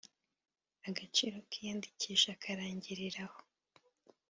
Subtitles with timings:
[0.89, 3.39] Agaciro k iyandikisha karangiriraho